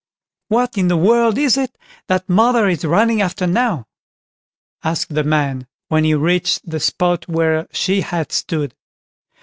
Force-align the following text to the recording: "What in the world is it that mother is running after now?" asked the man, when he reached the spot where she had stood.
"What 0.47 0.79
in 0.79 0.87
the 0.87 0.97
world 0.97 1.37
is 1.37 1.57
it 1.57 1.77
that 2.07 2.27
mother 2.27 2.67
is 2.67 2.83
running 2.83 3.21
after 3.21 3.45
now?" 3.45 3.85
asked 4.83 5.13
the 5.13 5.23
man, 5.23 5.67
when 5.89 6.05
he 6.05 6.15
reached 6.15 6.67
the 6.67 6.79
spot 6.79 7.29
where 7.29 7.67
she 7.71 8.01
had 8.01 8.31
stood. 8.31 8.73